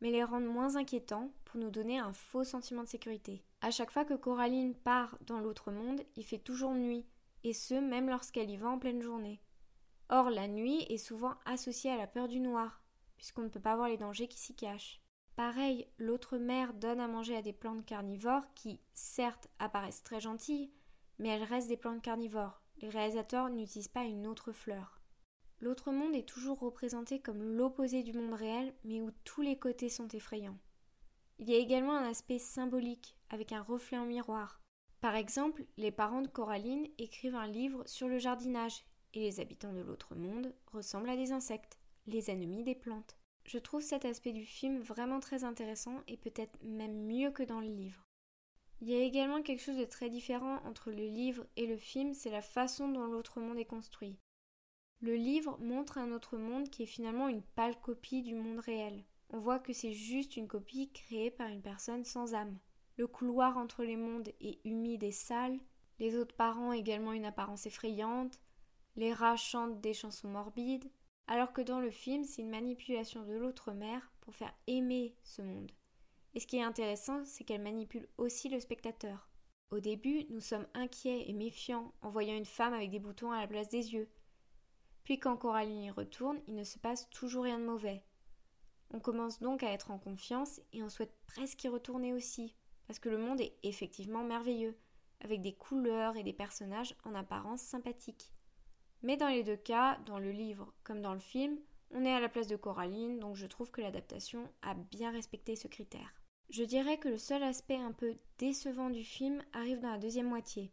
mais 0.01 0.11
les 0.11 0.25
rendent 0.25 0.45
moins 0.45 0.77
inquiétants 0.77 1.31
pour 1.45 1.59
nous 1.59 1.71
donner 1.71 1.99
un 1.99 2.13
faux 2.13 2.45
sentiment 2.45 2.83
de 2.83 2.89
sécurité. 2.89 3.43
À 3.63 3.71
chaque 3.71 3.91
fois 3.91 4.05
que 4.05 4.15
Coraline 4.15 4.75
part 4.75 5.19
dans 5.27 5.41
l'autre 5.41 5.71
monde, 5.71 6.03
il 6.17 6.25
fait 6.25 6.39
toujours 6.39 6.75
nuit, 6.75 7.07
et 7.45 7.55
ce 7.55 7.75
même 7.75 8.09
lorsqu'elle 8.09 8.51
y 8.51 8.57
va 8.57 8.69
en 8.69 8.79
pleine 8.79 9.01
journée. 9.01 9.41
Or, 10.09 10.31
la 10.31 10.47
nuit 10.47 10.83
est 10.89 10.99
souvent 10.99 11.35
associée 11.45 11.91
à 11.91 11.97
la 11.97 12.07
peur 12.07 12.29
du 12.29 12.41
noir, 12.41 12.83
puisqu'on 13.17 13.43
ne 13.43 13.49
peut 13.49 13.61
pas 13.61 13.77
voir 13.77 13.89
les 13.89 13.97
dangers 13.97 14.29
qui 14.29 14.39
s'y 14.39 14.55
cachent. 14.55 15.03
Pareil, 15.35 15.87
l'autre 15.99 16.39
mère 16.39 16.73
donne 16.73 17.01
à 17.01 17.09
manger 17.09 17.37
à 17.37 17.43
des 17.43 17.53
plantes 17.53 17.85
carnivores 17.85 18.45
qui, 18.55 18.81
certes, 18.95 19.49
apparaissent 19.59 20.03
très 20.03 20.21
gentilles, 20.21 20.73
mais 21.19 21.29
elles 21.29 21.43
restent 21.43 21.69
des 21.69 21.77
plantes 21.77 22.03
carnivores. 22.03 22.63
Les 22.79 22.89
réalisateurs 22.89 23.51
n'utilisent 23.51 23.89
pas 23.89 24.05
une 24.05 24.27
autre 24.27 24.53
fleur. 24.53 25.01
L'autre 25.61 25.91
monde 25.91 26.15
est 26.15 26.29
toujours 26.29 26.59
représenté 26.59 27.21
comme 27.21 27.43
l'opposé 27.43 28.03
du 28.03 28.13
monde 28.13 28.35
réel, 28.35 28.75
mais 28.85 29.01
où 29.01 29.11
tous 29.25 29.43
les 29.43 29.59
côtés 29.59 29.89
sont 29.89 30.09
effrayants. 30.09 30.59
Il 31.39 31.51
y 31.51 31.55
a 31.55 31.59
également 31.59 31.97
un 31.97 32.09
aspect 32.09 32.39
symbolique, 32.39 33.17
avec 33.31 33.53
un 33.53 33.63
reflet 33.63 33.99
en 33.99 34.07
miroir. 34.07 34.61
Par 35.01 35.15
exemple, 35.15 35.67
les 35.77 35.91
parents 35.91 36.23
de 36.23 36.29
Coraline 36.29 36.89
écrivent 36.99 37.35
un 37.35 37.47
livre 37.47 37.83
sur 37.87 38.09
le 38.09 38.19
jardinage 38.19 38.85
et 39.17 39.21
les 39.21 39.41
habitants 39.41 39.73
de 39.73 39.81
l'autre 39.81 40.15
monde 40.15 40.53
ressemblent 40.73 41.09
à 41.09 41.17
des 41.17 41.33
insectes, 41.33 41.79
les 42.07 42.31
ennemis 42.31 42.63
des 42.63 42.75
plantes. 42.75 43.17
Je 43.47 43.59
trouve 43.59 43.81
cet 43.81 44.05
aspect 44.05 44.33
du 44.33 44.45
film 44.45 44.81
vraiment 44.81 45.21
très 45.21 45.43
intéressant 45.43 46.03
et 46.07 46.19
peut-être 46.19 46.59
même 46.63 47.07
mieux 47.07 47.31
que 47.31 47.43
dans 47.43 47.61
le 47.61 47.69
livre. 47.69 48.07
Il 48.83 48.91
y 48.91 48.95
a 48.95 49.03
également 49.03 49.41
quelque 49.41 49.63
chose 49.63 49.79
de 49.79 49.87
très 49.87 50.11
différent 50.11 50.61
entre 50.67 50.91
le 50.91 51.07
livre 51.07 51.47
et 51.57 51.67
le 51.67 51.79
film, 51.79 52.13
c'est 52.13 52.31
la 52.31 52.43
façon 52.43 52.89
dont 52.89 53.07
l'autre 53.07 53.41
monde 53.41 53.59
est 53.59 53.65
construit. 53.65 54.19
Le 55.01 55.15
livre 55.15 55.59
montre 55.61 55.97
un 55.97 56.13
autre 56.13 56.37
monde 56.37 56.69
qui 56.69 56.83
est 56.83 56.87
finalement 56.87 57.29
une 57.29 57.43
pâle 57.43 57.81
copie 57.81 58.23
du 58.23 58.35
monde 58.35 58.61
réel. 58.61 59.05
On 59.31 59.39
voit 59.39 59.59
que 59.59 59.73
c'est 59.73 59.93
juste 59.93 60.37
une 60.37 60.47
copie 60.47 60.91
créée 60.93 61.31
par 61.31 61.49
une 61.49 61.63
personne 61.63 62.05
sans 62.05 62.35
âme. 62.35 62.59
Le 62.99 63.07
couloir 63.07 63.57
entre 63.57 63.83
les 63.83 63.97
mondes 63.97 64.29
est 64.41 64.59
humide 64.65 65.03
et 65.03 65.13
sale, 65.13 65.59
les 65.99 66.17
autres 66.17 66.37
parents 66.37 66.69
ont 66.69 66.73
également 66.73 67.13
une 67.13 67.25
apparence 67.25 67.67
effrayante, 67.67 68.39
les 68.97 69.13
rats 69.13 69.37
chantent 69.37 69.81
des 69.81 69.95
chansons 69.95 70.29
morbides, 70.29 70.91
alors 71.27 71.53
que 71.53 71.61
dans 71.61 71.81
le 71.81 71.91
film, 71.91 72.25
c'est 72.25 72.43
une 72.43 72.51
manipulation 72.51 73.25
de 73.25 73.35
l'autre 73.35 73.73
mère 73.73 74.11
pour 74.21 74.35
faire 74.35 74.55
aimer 74.67 75.15
ce 75.23 75.43
monde. 75.43 75.73
Et 76.35 76.41
ce 76.41 76.47
qui 76.47 76.57
est 76.57 76.63
intéressant, 76.63 77.25
c'est 77.25 77.45
qu'elle 77.45 77.63
manipule 77.63 78.09
aussi 78.19 78.49
le 78.49 78.61
spectateur. 78.61 79.29
Au 79.71 79.81
début, 79.81 80.25
nous 80.31 80.41
sommes 80.41 80.67
inquiets 80.75 81.29
et 81.29 81.33
méfiants 81.33 81.93
en 82.03 82.11
voyant 82.11 82.37
une 82.37 82.45
femme 82.45 82.75
avec 82.75 82.91
des 82.91 83.01
boutons 83.01 83.33
à 83.33 83.41
la 83.41 83.49
place 83.49 83.69
des 83.69 83.95
yeux. 83.95 84.09
Puis 85.03 85.19
quand 85.19 85.37
Coraline 85.37 85.83
y 85.83 85.91
retourne, 85.91 86.41
il 86.47 86.55
ne 86.55 86.65
se 86.65 86.79
passe 86.79 87.11
toujours 87.11 87.45
rien 87.45 87.59
de 87.59 87.65
mauvais. 87.65 88.05
On 88.93 89.01
commence 89.01 89.41
donc 89.41 89.63
à 89.63 89.73
être 89.73 89.91
en 89.91 89.99
confiance 89.99 90.61
et 90.73 90.83
on 90.83 90.89
souhaite 90.89 91.17
presque 91.27 91.65
y 91.65 91.69
retourner 91.69 92.13
aussi, 92.13 92.55
parce 92.87 93.01
que 93.01 93.09
le 93.09 93.19
monde 93.19 93.41
est 93.41 93.57
effectivement 93.65 94.23
merveilleux, 94.23 94.77
avec 95.21 95.43
des 95.43 95.55
couleurs 95.55 96.17
et 96.17 96.23
des 96.23 96.33
personnages 96.33 96.95
en 97.05 97.15
apparence 97.15 97.63
sympathiques. 97.63 98.33
Mais 99.07 99.17
dans 99.17 99.29
les 99.29 99.45
deux 99.45 99.57
cas, 99.57 100.01
dans 100.05 100.19
le 100.19 100.33
livre 100.33 100.75
comme 100.83 101.01
dans 101.01 101.15
le 101.15 101.21
film, 101.21 101.61
on 101.93 102.05
est 102.05 102.13
à 102.13 102.19
la 102.19 102.29
place 102.29 102.49
de 102.49 102.57
Coraline, 102.57 103.21
donc 103.21 103.37
je 103.37 103.47
trouve 103.47 103.71
que 103.71 103.81
l'adaptation 103.81 104.51
a 104.63 104.75
bien 104.75 105.13
respecté 105.13 105.55
ce 105.55 105.69
critère. 105.69 106.13
Je 106.51 106.65
dirais 106.65 106.99
que 106.99 107.09
le 107.09 107.17
seul 107.17 107.45
aspect 107.45 107.77
un 107.77 107.93
peu 107.93 108.17
décevant 108.39 108.91
du 108.91 109.05
film 109.05 109.45
arrive 109.53 109.79
dans 109.79 109.93
la 109.93 109.99
deuxième 109.99 110.29
moitié. 110.29 110.73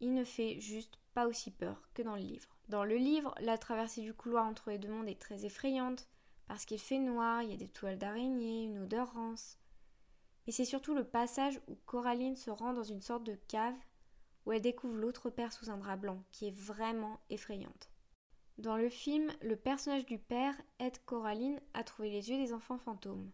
Il 0.00 0.12
ne 0.12 0.24
fait 0.24 0.60
juste 0.60 0.98
pas 1.14 1.26
aussi 1.26 1.50
peur 1.50 1.88
que 1.94 2.02
dans 2.02 2.16
le 2.16 2.20
livre. 2.20 2.54
Dans 2.68 2.84
le 2.84 2.96
livre, 2.96 3.34
la 3.40 3.56
traversée 3.56 4.02
du 4.02 4.12
couloir 4.12 4.44
entre 4.44 4.68
les 4.68 4.78
deux 4.78 4.90
mondes 4.90 5.08
est 5.08 5.18
très 5.18 5.46
effrayante, 5.46 6.06
parce 6.48 6.66
qu'il 6.66 6.78
fait 6.78 6.98
noir, 6.98 7.42
il 7.42 7.48
y 7.48 7.54
a 7.54 7.56
des 7.56 7.70
toiles 7.70 7.96
d'araignée, 7.96 8.64
une 8.64 8.80
odeur 8.80 9.14
rance. 9.14 9.58
Mais 10.46 10.52
c'est 10.52 10.66
surtout 10.66 10.94
le 10.94 11.04
passage 11.04 11.58
où 11.66 11.76
Coraline 11.86 12.36
se 12.36 12.50
rend 12.50 12.74
dans 12.74 12.84
une 12.84 13.00
sorte 13.00 13.24
de 13.24 13.38
cave 13.48 13.78
où 14.48 14.52
elle 14.52 14.62
découvre 14.62 14.96
l'autre 14.96 15.28
père 15.28 15.52
sous 15.52 15.68
un 15.68 15.76
drap 15.76 15.98
blanc, 15.98 16.24
qui 16.32 16.48
est 16.48 16.58
vraiment 16.58 17.20
effrayante. 17.28 17.90
Dans 18.56 18.78
le 18.78 18.88
film, 18.88 19.30
le 19.42 19.56
personnage 19.56 20.06
du 20.06 20.18
père 20.18 20.54
aide 20.78 20.96
Coraline 21.04 21.60
à 21.74 21.84
trouver 21.84 22.08
les 22.08 22.30
yeux 22.30 22.38
des 22.38 22.54
enfants 22.54 22.78
fantômes. 22.78 23.30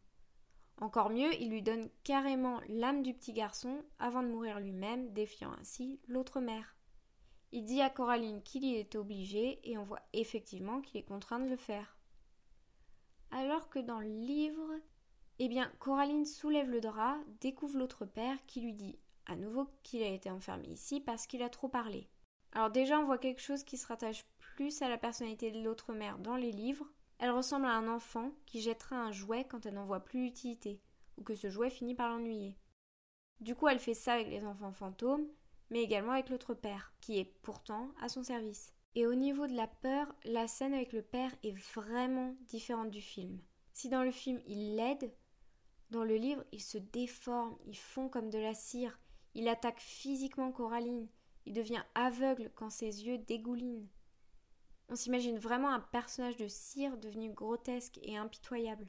Encore 0.81 1.11
mieux, 1.11 1.33
il 1.41 1.51
lui 1.51 1.63
donne 1.63 1.89
carrément 2.03 2.61
l'âme 2.69 3.05
du 3.05 3.15
petit 3.15 3.33
garçon 3.33 3.85
avant 4.01 4.25
de 4.25 4.29
mourir 4.29 4.59
lui-même, 4.59 5.13
défiant 5.13 5.53
ainsi 5.61 6.01
l'autre 6.09 6.41
mère. 6.41 6.75
Il 7.53 7.65
dit 7.65 7.81
à 7.81 7.91
Coraline 7.91 8.43
qu'il 8.43 8.65
y 8.65 8.75
est 8.75 8.97
obligé 8.97 9.61
et 9.63 9.79
on 9.79 9.85
voit 9.85 10.03
effectivement 10.15 10.81
qu'il 10.81 10.99
est 10.99 11.05
contraint 11.05 11.39
de 11.39 11.49
le 11.49 11.57
faire. 11.57 11.97
Alors 13.31 13.71
que 13.71 13.79
dans 13.79 14.01
le 14.01 14.09
livre, 14.09 14.69
eh 15.39 15.47
bien, 15.47 15.71
Coraline 15.79 16.27
soulève 16.27 16.69
le 16.69 16.81
drap, 16.81 17.19
découvre 17.41 17.79
l'autre 17.79 18.05
père 18.05 18.45
qui 18.47 18.63
lui 18.63 18.73
dit 18.73 18.99
à 19.27 19.37
nouveau 19.37 19.69
qu'il 19.83 20.03
a 20.03 20.09
été 20.09 20.31
enfermé 20.31 20.69
ici 20.69 21.01
parce 21.01 21.27
qu'il 21.27 21.43
a 21.43 21.49
trop 21.49 21.69
parlé. 21.69 22.09
Alors 22.53 22.71
déjà 22.71 22.99
on 22.99 23.05
voit 23.05 23.19
quelque 23.19 23.41
chose 23.41 23.65
qui 23.65 23.77
se 23.77 23.87
rattache 23.87 24.25
plus 24.57 24.83
à 24.83 24.89
la 24.89 24.99
personnalité 24.99 25.51
de 25.51 25.63
l'autre 25.63 25.93
mère 25.93 26.19
dans 26.19 26.37
les 26.37 26.53
livres. 26.53 26.87
Elle 27.19 27.31
ressemble 27.31 27.67
à 27.67 27.73
un 27.73 27.89
enfant 27.89 28.33
qui 28.47 28.61
jettera 28.61 28.97
un 28.97 29.13
jouet 29.13 29.45
quand 29.45 29.67
elle 29.67 29.75
n'en 29.75 29.87
voit 29.87 30.05
plus 30.05 30.25
l'utilité, 30.25 30.81
ou 31.17 31.23
que 31.23 31.35
ce 31.35 31.51
jouet 31.51 31.71
finit 31.71 31.95
par 31.95 32.11
l'ennuyer. 32.11 32.57
Du 33.41 33.55
coup 33.55 33.69
elle 33.69 33.79
fait 33.79 33.95
ça 33.95 34.15
avec 34.15 34.29
les 34.29 34.45
enfants 34.45 34.73
fantômes, 34.73 35.29
mais 35.71 35.83
également 35.83 36.13
avec 36.13 36.29
l'autre 36.29 36.55
père, 36.55 36.93
qui 37.01 37.19
est 37.19 37.25
pourtant 37.43 37.91
à 38.01 38.09
son 38.09 38.23
service. 38.23 38.73
Et 38.95 39.07
au 39.07 39.15
niveau 39.15 39.49
de 39.49 39.57
la 39.57 39.67
peur, 39.67 40.15
la 40.25 40.47
scène 40.47 40.75
avec 40.75 40.93
le 40.93 41.03
père 41.03 41.35
est 41.43 41.57
vraiment 41.75 42.37
différente 42.47 42.91
du 42.91 43.01
film. 43.01 43.41
Si 43.73 43.89
dans 43.89 44.05
le 44.05 44.13
film 44.13 44.41
il 44.47 44.77
l'aide, 44.77 45.13
dans 45.91 46.05
le 46.05 46.15
livre 46.15 46.45
il 46.53 46.63
se 46.63 46.79
déforme, 46.79 47.57
il 47.67 47.77
fond 47.77 48.09
comme 48.09 48.31
de 48.31 48.39
la 48.39 48.55
cire, 48.55 49.01
il 49.35 49.49
attaque 49.49 49.81
physiquement 49.81 50.53
Coraline. 50.53 51.09
Il 51.47 51.53
devient 51.53 51.83
aveugle 51.95 52.51
quand 52.55 52.71
ses 52.71 53.05
yeux 53.05 53.19
dégoulinent. 53.19 53.89
On 54.89 54.97
s'imagine 54.97 55.39
vraiment 55.39 55.71
un 55.71 55.81
personnage 55.81 56.37
de 56.37 56.49
cire 56.49 56.97
devenu 56.99 57.31
grotesque 57.31 57.99
et 58.03 58.17
impitoyable. 58.17 58.87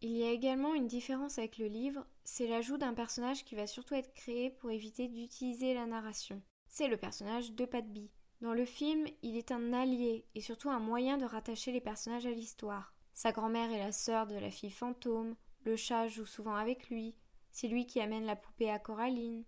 Il 0.00 0.16
y 0.16 0.24
a 0.24 0.30
également 0.30 0.74
une 0.74 0.88
différence 0.88 1.38
avec 1.38 1.58
le 1.58 1.66
livre, 1.66 2.04
c'est 2.24 2.48
l'ajout 2.48 2.76
d'un 2.76 2.94
personnage 2.94 3.44
qui 3.44 3.54
va 3.54 3.68
surtout 3.68 3.94
être 3.94 4.12
créé 4.14 4.50
pour 4.50 4.70
éviter 4.70 5.08
d'utiliser 5.08 5.74
la 5.74 5.86
narration. 5.86 6.42
C'est 6.66 6.88
le 6.88 6.96
personnage 6.96 7.52
de 7.52 7.64
Pat 7.64 7.84
Dans 8.40 8.54
le 8.54 8.64
film, 8.64 9.06
il 9.22 9.36
est 9.36 9.52
un 9.52 9.72
allié 9.72 10.24
et 10.34 10.40
surtout 10.40 10.70
un 10.70 10.80
moyen 10.80 11.18
de 11.18 11.24
rattacher 11.24 11.70
les 11.70 11.80
personnages 11.80 12.26
à 12.26 12.30
l'histoire. 12.30 12.94
Sa 13.14 13.30
grand-mère 13.30 13.70
est 13.70 13.78
la 13.78 13.92
sœur 13.92 14.26
de 14.26 14.34
la 14.34 14.50
fille 14.50 14.70
fantôme, 14.70 15.36
le 15.64 15.76
chat 15.76 16.08
joue 16.08 16.26
souvent 16.26 16.56
avec 16.56 16.88
lui, 16.88 17.14
c'est 17.52 17.68
lui 17.68 17.86
qui 17.86 18.00
amène 18.00 18.24
la 18.24 18.34
poupée 18.34 18.70
à 18.70 18.80
Coraline, 18.80 19.44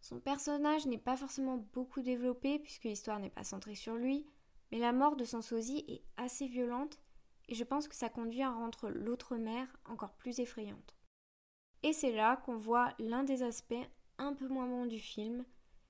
Son 0.00 0.18
personnage 0.18 0.86
n'est 0.86 0.98
pas 0.98 1.16
forcément 1.16 1.58
beaucoup 1.72 2.00
développé 2.00 2.58
puisque 2.58 2.84
l'histoire 2.84 3.18
n'est 3.18 3.30
pas 3.30 3.44
centrée 3.44 3.74
sur 3.74 3.96
lui, 3.96 4.26
mais 4.72 4.78
la 4.78 4.92
mort 4.92 5.16
de 5.16 5.24
son 5.24 5.42
sosie 5.42 5.84
est 5.88 6.02
assez 6.16 6.46
violente 6.46 6.98
et 7.48 7.54
je 7.54 7.64
pense 7.64 7.88
que 7.88 7.96
ça 7.96 8.08
conduit 8.08 8.42
à 8.42 8.50
rendre 8.50 8.88
l'autre 8.88 9.36
mère 9.36 9.76
encore 9.84 10.14
plus 10.14 10.40
effrayante. 10.40 10.94
Et 11.82 11.92
c'est 11.92 12.12
là 12.12 12.36
qu'on 12.36 12.56
voit 12.56 12.94
l'un 12.98 13.24
des 13.24 13.42
aspects 13.42 13.74
un 14.18 14.34
peu 14.34 14.48
moins 14.48 14.66
bons 14.66 14.86
du 14.86 14.98
film, 14.98 15.44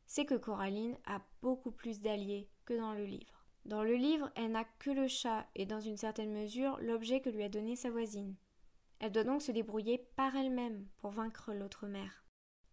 c'est 0.07 0.25
que 0.25 0.35
Coraline 0.35 0.97
a 1.05 1.21
beaucoup 1.43 1.71
plus 1.71 2.01
d'alliés 2.01 2.49
que 2.65 2.75
dans 2.75 2.95
le 2.95 3.05
livre. 3.05 3.47
Dans 3.65 3.83
le 3.83 3.95
livre, 3.95 4.31
elle 4.37 4.53
n'a 4.53 4.65
que 4.65 4.91
le 4.91 5.07
chat 5.07 5.47
et 5.55 5.67
dans 5.67 5.81
une 5.81 5.97
certaine 5.97 6.33
mesure 6.33 6.79
l'objet 6.81 7.21
que 7.21 7.29
lui 7.29 7.43
a 7.43 7.49
donné 7.49 7.77
sa 7.77 7.91
voisine. 7.91 8.35
Elle 8.99 9.13
doit 9.13 9.25
donc 9.25 9.43
se 9.43 9.53
débrouiller 9.53 9.99
par 10.17 10.35
elle-même 10.35 10.87
pour 10.99 11.11
vaincre 11.11 11.53
l'autre 11.53 11.87
mère. 11.87 12.25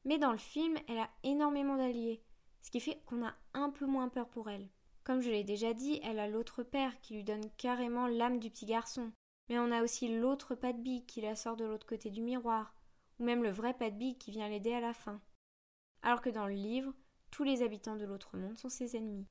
Mais 0.07 0.17
dans 0.17 0.31
le 0.31 0.37
film, 0.37 0.77
elle 0.87 0.99
a 0.99 1.09
énormément 1.23 1.75
d'alliés, 1.75 2.23
ce 2.61 2.71
qui 2.71 2.79
fait 2.79 3.01
qu'on 3.05 3.25
a 3.25 3.35
un 3.53 3.69
peu 3.69 3.85
moins 3.85 4.07
peur 4.07 4.29
pour 4.29 4.49
elle. 4.49 4.69
Comme 5.03 5.19
je 5.19 5.29
l'ai 5.29 5.43
déjà 5.43 5.73
dit, 5.73 5.99
elle 6.01 6.19
a 6.19 6.29
l'autre 6.29 6.63
père 6.63 6.99
qui 7.01 7.13
lui 7.13 7.25
donne 7.25 7.49
carrément 7.57 8.07
l'âme 8.07 8.39
du 8.39 8.49
petit 8.49 8.65
garçon. 8.65 9.11
Mais 9.49 9.59
on 9.59 9.69
a 9.69 9.83
aussi 9.83 10.07
l'autre 10.07 10.55
Patby 10.55 11.05
qui 11.05 11.19
la 11.19 11.35
sort 11.35 11.57
de 11.57 11.65
l'autre 11.65 11.85
côté 11.85 12.09
du 12.09 12.21
miroir, 12.21 12.73
ou 13.19 13.25
même 13.25 13.43
le 13.43 13.51
vrai 13.51 13.73
Patby 13.73 14.17
qui 14.17 14.31
vient 14.31 14.47
l'aider 14.47 14.73
à 14.73 14.79
la 14.79 14.93
fin. 14.93 15.21
Alors 16.03 16.21
que 16.21 16.29
dans 16.29 16.47
le 16.47 16.53
livre, 16.53 16.93
tous 17.29 17.43
les 17.43 17.61
habitants 17.61 17.97
de 17.97 18.05
l'autre 18.05 18.37
monde 18.37 18.57
sont 18.57 18.69
ses 18.69 18.95
ennemis. 18.95 19.27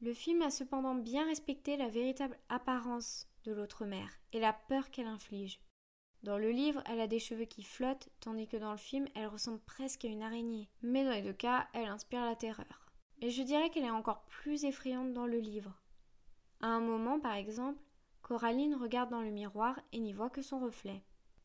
Le 0.00 0.14
film 0.14 0.42
a 0.42 0.50
cependant 0.50 0.96
bien 0.96 1.26
respecté 1.26 1.76
la 1.76 1.88
véritable 1.88 2.36
apparence 2.48 3.28
de 3.44 3.52
l'autre 3.52 3.84
mère 3.84 4.10
et 4.32 4.40
la 4.40 4.52
peur 4.52 4.90
qu'elle 4.90 5.06
inflige. 5.06 5.60
Dans 6.22 6.38
le 6.38 6.50
livre, 6.50 6.82
elle 6.86 7.00
a 7.00 7.06
des 7.06 7.20
cheveux 7.20 7.44
qui 7.44 7.62
flottent, 7.62 8.08
tandis 8.20 8.48
que 8.48 8.56
dans 8.56 8.72
le 8.72 8.78
film, 8.78 9.06
elle 9.14 9.28
ressemble 9.28 9.60
presque 9.60 10.04
à 10.04 10.08
une 10.08 10.22
araignée. 10.22 10.68
Mais 10.82 11.04
dans 11.04 11.12
les 11.12 11.22
deux 11.22 11.32
cas, 11.32 11.68
elle 11.72 11.86
inspire 11.86 12.24
la 12.24 12.34
terreur. 12.34 12.90
Et 13.20 13.30
je 13.30 13.42
dirais 13.42 13.70
qu'elle 13.70 13.84
est 13.84 13.90
encore 13.90 14.24
plus 14.26 14.64
effrayante 14.64 15.12
dans 15.12 15.26
le 15.26 15.38
livre. 15.38 15.74
À 16.60 16.68
un 16.68 16.80
moment, 16.80 17.20
par 17.20 17.34
exemple, 17.34 17.80
Coraline 18.22 18.74
regarde 18.74 19.10
dans 19.10 19.22
le 19.22 19.30
miroir 19.30 19.80
et 19.92 20.00
n'y 20.00 20.12
voit 20.12 20.30
que 20.30 20.42
son 20.42 20.58
reflet. 20.58 21.04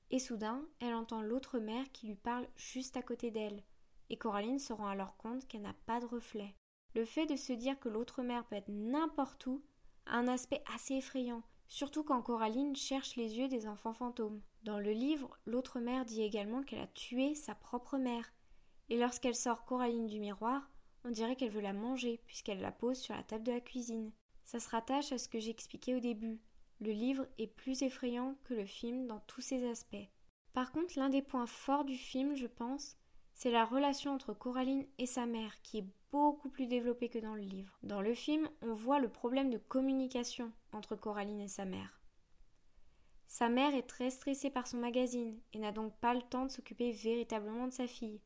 Et 0.09 0.19
soudain, 0.19 0.63
elle 0.79 0.95
entend 0.95 1.21
l'autre 1.21 1.59
mère 1.59 1.91
qui 1.91 2.07
lui 2.07 2.15
parle 2.15 2.47
juste 2.55 2.97
à 2.97 3.01
côté 3.01 3.31
d'elle, 3.31 3.63
et 4.09 4.17
Coraline 4.17 4.59
se 4.59 4.73
rend 4.73 4.87
alors 4.87 5.17
compte 5.17 5.47
qu'elle 5.47 5.61
n'a 5.61 5.75
pas 5.85 5.99
de 5.99 6.05
reflet. 6.05 6.55
Le 6.95 7.05
fait 7.05 7.25
de 7.25 7.35
se 7.35 7.53
dire 7.53 7.79
que 7.79 7.89
l'autre 7.89 8.21
mère 8.21 8.45
peut 8.45 8.55
être 8.55 8.69
n'importe 8.69 9.45
où 9.47 9.63
a 10.05 10.17
un 10.17 10.27
aspect 10.27 10.63
assez 10.75 10.95
effrayant, 10.95 11.41
surtout 11.67 12.03
quand 12.03 12.21
Coraline 12.21 12.75
cherche 12.75 13.15
les 13.15 13.37
yeux 13.37 13.47
des 13.47 13.67
enfants 13.67 13.93
fantômes. 13.93 14.41
Dans 14.63 14.79
le 14.79 14.91
livre, 14.91 15.37
l'autre 15.45 15.79
mère 15.79 16.05
dit 16.05 16.21
également 16.21 16.63
qu'elle 16.63 16.79
a 16.79 16.87
tué 16.87 17.35
sa 17.35 17.55
propre 17.55 17.97
mère, 17.97 18.33
et 18.89 18.97
lorsqu'elle 18.97 19.35
sort 19.35 19.65
Coraline 19.65 20.07
du 20.07 20.19
miroir, 20.19 20.69
on 21.03 21.11
dirait 21.11 21.35
qu'elle 21.35 21.49
veut 21.49 21.61
la 21.61 21.73
manger 21.73 22.21
puisqu'elle 22.25 22.61
la 22.61 22.71
pose 22.71 22.97
sur 22.97 23.15
la 23.15 23.23
table 23.23 23.43
de 23.43 23.51
la 23.51 23.59
cuisine. 23.59 24.11
Ça 24.43 24.59
se 24.59 24.69
rattache 24.69 25.11
à 25.11 25.17
ce 25.17 25.27
que 25.27 25.39
j'expliquais 25.39 25.95
au 25.95 25.99
début. 25.99 26.39
Le 26.79 26.91
livre 26.91 27.25
est 27.37 27.47
plus 27.47 27.81
effrayant 27.81 28.35
que 28.43 28.53
le 28.53 28.65
film 28.65 29.07
dans 29.07 29.19
tous 29.21 29.41
ses 29.41 29.67
aspects. 29.67 30.09
Par 30.53 30.71
contre, 30.71 30.97
l'un 30.97 31.09
des 31.09 31.21
points 31.21 31.47
forts 31.47 31.85
du 31.85 31.95
film, 31.95 32.35
je 32.35 32.47
pense, 32.47 32.97
c'est 33.33 33.51
la 33.51 33.65
relation 33.65 34.13
entre 34.13 34.33
Coraline 34.33 34.85
et 34.97 35.05
sa 35.05 35.25
mère 35.25 35.61
qui 35.61 35.79
est 35.79 35.87
beaucoup 36.11 36.49
plus 36.49 36.67
développée 36.67 37.09
que 37.09 37.19
dans 37.19 37.35
le 37.35 37.41
livre. 37.41 37.77
Dans 37.81 38.01
le 38.01 38.13
film, 38.13 38.47
on 38.61 38.73
voit 38.73 38.99
le 38.99 39.09
problème 39.09 39.49
de 39.49 39.57
communication 39.57 40.51
entre 40.71 40.95
Coraline 40.95 41.41
et 41.41 41.47
sa 41.47 41.65
mère. 41.65 42.01
Sa 43.27 43.49
mère 43.49 43.73
est 43.73 43.87
très 43.87 44.11
stressée 44.11 44.51
par 44.51 44.67
son 44.67 44.77
magazine 44.77 45.39
et 45.53 45.59
n'a 45.59 45.71
donc 45.71 45.95
pas 45.97 46.13
le 46.13 46.21
temps 46.21 46.45
de 46.45 46.51
s'occuper 46.51 46.91
véritablement 46.91 47.65
de 47.65 47.73
sa 47.73 47.87
fille. 47.87 48.21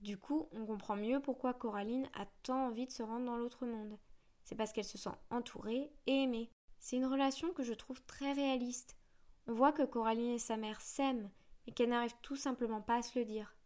Du 0.00 0.18
coup, 0.18 0.48
on 0.52 0.66
comprend 0.66 0.94
mieux 0.94 1.20
pourquoi 1.20 1.54
Coraline 1.54 2.08
a 2.14 2.26
tant 2.42 2.66
envie 2.66 2.86
de 2.86 2.92
se 2.92 3.02
rendre 3.02 3.24
dans 3.24 3.36
l'autre 3.36 3.66
monde. 3.66 3.98
C'est 4.44 4.54
parce 4.54 4.72
qu'elle 4.72 4.84
se 4.84 4.98
sent 4.98 5.10
entourée 5.30 5.90
et 6.06 6.22
aimée. 6.22 6.50
C'est 6.78 6.96
une 6.96 7.06
relation 7.06 7.52
que 7.52 7.64
je 7.64 7.72
trouve 7.72 8.02
très 8.02 8.32
réaliste. 8.32 8.96
On 9.46 9.54
voit 9.54 9.72
que 9.72 9.82
Coraline 9.82 10.34
et 10.34 10.38
sa 10.38 10.56
mère 10.56 10.80
s'aiment, 10.80 11.30
mais 11.66 11.72
qu'elle 11.72 11.88
n'arrive 11.88 12.14
tout 12.22 12.36
simplement 12.36 12.82
pas 12.82 12.96
à 12.96 13.02
se 13.02 13.18
le 13.18 13.24
dire. 13.24 13.57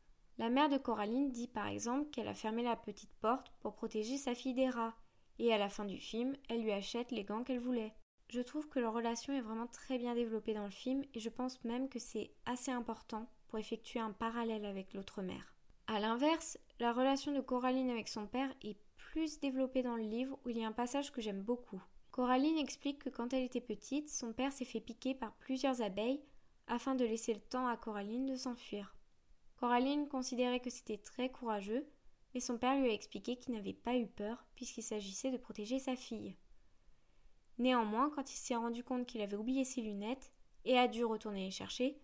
La 0.42 0.50
mère 0.50 0.68
de 0.68 0.76
Coraline 0.76 1.30
dit 1.30 1.46
par 1.46 1.68
exemple 1.68 2.10
qu'elle 2.10 2.26
a 2.26 2.34
fermé 2.34 2.64
la 2.64 2.74
petite 2.74 3.14
porte 3.20 3.52
pour 3.60 3.76
protéger 3.76 4.18
sa 4.18 4.34
fille 4.34 4.54
des 4.54 4.68
rats, 4.68 4.96
et 5.38 5.54
à 5.54 5.56
la 5.56 5.68
fin 5.68 5.84
du 5.84 5.98
film, 5.98 6.34
elle 6.48 6.62
lui 6.62 6.72
achète 6.72 7.12
les 7.12 7.22
gants 7.22 7.44
qu'elle 7.44 7.60
voulait. 7.60 7.94
Je 8.28 8.40
trouve 8.40 8.68
que 8.68 8.80
leur 8.80 8.92
relation 8.92 9.32
est 9.32 9.40
vraiment 9.40 9.68
très 9.68 9.98
bien 9.98 10.16
développée 10.16 10.52
dans 10.52 10.64
le 10.64 10.72
film, 10.72 11.04
et 11.14 11.20
je 11.20 11.28
pense 11.28 11.62
même 11.62 11.88
que 11.88 12.00
c'est 12.00 12.32
assez 12.44 12.72
important 12.72 13.28
pour 13.46 13.60
effectuer 13.60 14.00
un 14.00 14.10
parallèle 14.10 14.64
avec 14.64 14.94
l'autre 14.94 15.22
mère. 15.22 15.54
A 15.86 16.00
l'inverse, 16.00 16.58
la 16.80 16.92
relation 16.92 17.30
de 17.30 17.40
Coraline 17.40 17.90
avec 17.90 18.08
son 18.08 18.26
père 18.26 18.52
est 18.62 18.78
plus 18.96 19.38
développée 19.38 19.84
dans 19.84 19.94
le 19.94 20.02
livre 20.02 20.40
où 20.44 20.48
il 20.48 20.58
y 20.58 20.64
a 20.64 20.66
un 20.66 20.72
passage 20.72 21.12
que 21.12 21.20
j'aime 21.20 21.42
beaucoup. 21.42 21.80
Coraline 22.10 22.58
explique 22.58 23.04
que 23.04 23.10
quand 23.10 23.32
elle 23.32 23.44
était 23.44 23.60
petite, 23.60 24.10
son 24.10 24.32
père 24.32 24.52
s'est 24.52 24.64
fait 24.64 24.80
piquer 24.80 25.14
par 25.14 25.34
plusieurs 25.34 25.82
abeilles 25.82 26.24
afin 26.66 26.96
de 26.96 27.04
laisser 27.04 27.32
le 27.32 27.40
temps 27.40 27.68
à 27.68 27.76
Coraline 27.76 28.26
de 28.26 28.34
s'enfuir. 28.34 28.96
Coraline 29.62 30.08
considérait 30.08 30.58
que 30.58 30.70
c'était 30.70 30.98
très 30.98 31.30
courageux, 31.30 31.86
mais 32.34 32.40
son 32.40 32.58
père 32.58 32.76
lui 32.80 32.90
a 32.90 32.92
expliqué 32.92 33.36
qu'il 33.36 33.54
n'avait 33.54 33.72
pas 33.72 33.94
eu 33.94 34.08
peur 34.08 34.44
puisqu'il 34.56 34.82
s'agissait 34.82 35.30
de 35.30 35.36
protéger 35.36 35.78
sa 35.78 35.94
fille. 35.94 36.36
Néanmoins, 37.58 38.10
quand 38.10 38.28
il 38.32 38.36
s'est 38.36 38.56
rendu 38.56 38.82
compte 38.82 39.06
qu'il 39.06 39.20
avait 39.20 39.36
oublié 39.36 39.62
ses 39.62 39.80
lunettes 39.80 40.32
et 40.64 40.76
a 40.76 40.88
dû 40.88 41.04
retourner 41.04 41.44
les 41.44 41.52
chercher, 41.52 41.96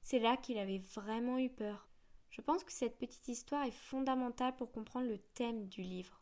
c'est 0.00 0.18
là 0.18 0.36
qu'il 0.36 0.58
avait 0.58 0.82
vraiment 0.92 1.38
eu 1.38 1.50
peur. 1.50 1.88
Je 2.30 2.40
pense 2.40 2.64
que 2.64 2.72
cette 2.72 2.98
petite 2.98 3.28
histoire 3.28 3.62
est 3.62 3.70
fondamentale 3.70 4.56
pour 4.56 4.72
comprendre 4.72 5.06
le 5.06 5.18
thème 5.18 5.68
du 5.68 5.82
livre. 5.82 6.20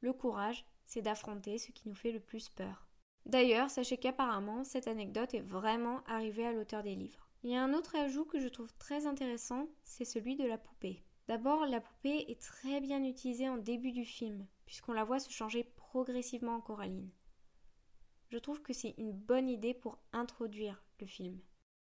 Le 0.00 0.12
courage, 0.12 0.64
c'est 0.86 1.02
d'affronter 1.02 1.56
ce 1.56 1.70
qui 1.70 1.88
nous 1.88 1.94
fait 1.94 2.10
le 2.10 2.18
plus 2.18 2.48
peur. 2.48 2.88
D'ailleurs, 3.26 3.70
sachez 3.70 3.96
qu'apparemment, 3.96 4.64
cette 4.64 4.88
anecdote 4.88 5.34
est 5.34 5.46
vraiment 5.46 6.02
arrivée 6.08 6.46
à 6.46 6.52
l'auteur 6.52 6.82
des 6.82 6.96
livres. 6.96 7.29
Il 7.42 7.50
y 7.50 7.56
a 7.56 7.62
un 7.62 7.72
autre 7.72 7.96
ajout 7.96 8.26
que 8.26 8.38
je 8.38 8.48
trouve 8.48 8.72
très 8.74 9.06
intéressant, 9.06 9.66
c'est 9.82 10.04
celui 10.04 10.36
de 10.36 10.44
la 10.44 10.58
poupée. 10.58 11.02
D'abord, 11.26 11.64
la 11.64 11.80
poupée 11.80 12.26
est 12.28 12.40
très 12.40 12.80
bien 12.80 13.02
utilisée 13.02 13.48
en 13.48 13.56
début 13.56 13.92
du 13.92 14.04
film, 14.04 14.46
puisqu'on 14.66 14.92
la 14.92 15.04
voit 15.04 15.20
se 15.20 15.30
changer 15.30 15.64
progressivement 15.64 16.56
en 16.56 16.60
Coraline. 16.60 17.10
Je 18.28 18.38
trouve 18.38 18.60
que 18.60 18.72
c'est 18.74 18.94
une 18.98 19.12
bonne 19.12 19.48
idée 19.48 19.72
pour 19.72 19.98
introduire 20.12 20.84
le 21.00 21.06
film. 21.06 21.40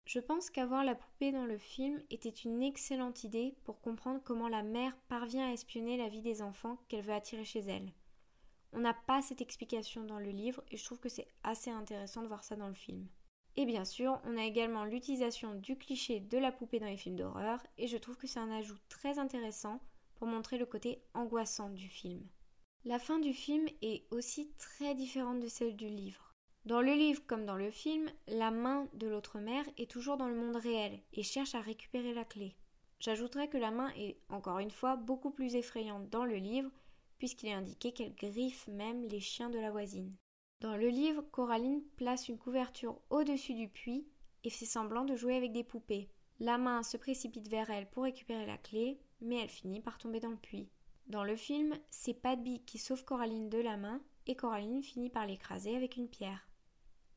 Je 0.05 0.21
pense 0.21 0.51
qu'avoir 0.51 0.85
la 0.85 0.95
poupée 0.95 1.33
dans 1.33 1.47
le 1.47 1.59
film 1.59 2.03
était 2.11 2.29
une 2.29 2.63
excellente 2.63 3.25
idée 3.25 3.57
pour 3.65 3.81
comprendre 3.81 4.21
comment 4.25 4.49
la 4.49 4.63
mère 4.63 4.97
parvient 5.09 5.49
à 5.49 5.53
espionner 5.53 5.97
la 5.97 6.09
vie 6.09 6.23
des 6.23 6.43
enfants 6.43 6.79
qu'elle 6.89 7.05
veut 7.05 7.13
attirer 7.13 7.45
chez 7.45 7.61
elle. 7.61 7.93
On 8.73 8.81
n'a 8.81 8.95
pas 8.95 9.23
cette 9.23 9.41
explication 9.41 10.05
dans 10.05 10.19
le 10.19 10.31
livre 10.31 10.63
et 10.71 10.77
je 10.77 10.85
trouve 10.85 11.01
que 11.01 11.09
c'est 11.09 11.29
assez 11.43 11.71
intéressant 11.71 12.23
de 12.23 12.29
voir 12.29 12.45
ça 12.45 12.57
dans 12.57 12.69
le 12.69 12.75
film. 12.75 13.09
Et 13.57 13.65
bien 13.65 13.87
sûr, 13.87 14.21
on 14.25 14.37
a 14.37 14.45
également 14.45 14.85
l'utilisation 14.85 15.55
du 15.55 15.77
cliché 15.77 16.21
de 16.21 16.37
la 16.37 16.53
poupée 16.53 16.79
dans 16.79 16.87
les 16.87 16.99
films 16.99 17.17
d'horreur 17.17 17.63
et 17.79 17.87
je 17.87 17.97
trouve 17.97 18.17
que 18.17 18.27
c'est 18.27 18.39
un 18.39 18.51
ajout 18.51 18.79
très 18.91 19.19
intéressant 19.19 19.81
pour 20.17 20.27
montrer 20.27 20.59
le 20.59 20.67
côté 20.67 21.03
angoissant 21.15 21.71
du 21.71 21.89
film. 21.89 22.23
La 22.85 22.99
fin 22.99 23.19
du 23.19 23.33
film 23.33 23.67
est 23.81 24.05
aussi 24.11 24.53
très 24.59 24.95
différente 24.95 25.41
de 25.41 25.49
celle 25.49 25.75
du 25.75 25.89
livre. 25.89 26.35
Dans 26.67 26.83
le 26.83 26.93
livre 26.93 27.23
comme 27.27 27.47
dans 27.47 27.57
le 27.57 27.71
film, 27.71 28.11
la 28.29 28.51
main 28.51 28.89
de 28.93 29.07
l'autre 29.07 29.39
mère 29.39 29.65
est 29.79 29.91
toujours 29.91 30.17
dans 30.17 30.29
le 30.29 30.35
monde 30.35 30.57
réel 30.57 31.01
et 31.13 31.23
cherche 31.23 31.55
à 31.55 31.61
récupérer 31.61 32.13
la 32.13 32.25
clé. 32.25 32.57
J'ajouterais 33.01 33.49
que 33.49 33.59
la 33.59 33.71
main 33.71 33.91
est, 33.97 34.19
encore 34.29 34.59
une 34.59 34.71
fois, 34.71 34.97
beaucoup 34.97 35.31
plus 35.31 35.55
effrayante 35.55 36.09
dans 36.11 36.25
le 36.25 36.37
livre, 36.37 36.71
puisqu'il 37.19 37.49
est 37.49 37.53
indiqué 37.53 37.93
qu'elle 37.93 38.15
griffe 38.15 38.67
même 38.69 39.05
les 39.05 39.21
chiens 39.21 39.51
de 39.51 39.59
la 39.59 39.71
voisine. 39.71 40.15
Dans 40.61 40.77
le 40.77 40.89
livre, 40.89 41.23
Coraline 41.33 41.83
place 41.97 42.29
une 42.29 42.39
couverture 42.39 42.99
au-dessus 43.11 43.55
du 43.55 43.69
puits 43.69 44.07
et 44.43 44.51
fait 44.51 44.65
semblant 44.65 45.05
de 45.05 45.15
jouer 45.15 45.37
avec 45.37 45.53
des 45.53 45.65
poupées. 45.65 46.09
La 46.41 46.57
main 46.57 46.83
se 46.83 46.97
précipite 46.97 47.49
vers 47.49 47.69
elle 47.69 47.91
pour 47.91 48.05
récupérer 48.05 48.47
la 48.47 48.57
clé, 48.57 48.99
mais 49.21 49.37
elle 49.37 49.51
finit 49.51 49.81
par 49.81 49.99
tomber 49.99 50.19
dans 50.19 50.31
le 50.31 50.37
puits. 50.37 50.71
Dans 51.09 51.25
le 51.25 51.37
film, 51.37 51.77
c'est 51.91 52.15
Padby 52.15 52.65
qui 52.65 52.79
sauve 52.79 53.05
Coraline 53.05 53.51
de 53.51 53.59
la 53.59 53.77
main 53.77 54.01
et 54.27 54.35
Coraline 54.35 54.83
finit 54.83 55.11
par 55.11 55.27
l'écraser 55.27 55.77
avec 55.77 55.97
une 55.97 56.09
pierre. 56.09 56.49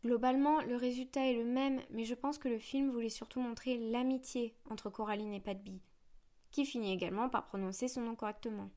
Globalement, 0.03 0.61
le 0.61 0.75
résultat 0.75 1.25
est 1.25 1.35
le 1.35 1.45
même, 1.45 1.81
mais 1.89 2.05
je 2.05 2.15
pense 2.15 2.37
que 2.37 2.49
le 2.49 2.59
film 2.59 2.91
voulait 2.91 3.09
surtout 3.09 3.39
montrer 3.39 3.77
l'amitié 3.77 4.55
entre 4.69 4.89
Coraline 4.89 5.33
et 5.33 5.41
Padby, 5.41 5.81
qui 6.51 6.65
finit 6.65 6.93
également 6.93 7.29
par 7.29 7.47
prononcer 7.47 7.87
son 7.87 8.01
nom 8.01 8.15
correctement, 8.15 8.69